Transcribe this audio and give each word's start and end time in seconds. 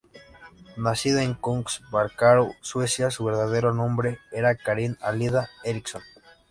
Nacida 0.77 1.21
en 1.21 1.35
Kungs-Barkarö, 1.35 2.55
Suecia, 2.61 3.11
su 3.11 3.23
verdadero 3.23 3.71
nombre 3.71 4.17
era 4.31 4.55
Karin 4.57 4.97
Alida 4.99 5.51
Eriksson. 5.63 6.01